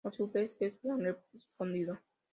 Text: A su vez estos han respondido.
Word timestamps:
A 0.03 0.09
su 0.09 0.27
vez 0.31 0.57
estos 0.59 0.89
han 0.89 1.01
respondido. 1.03 1.99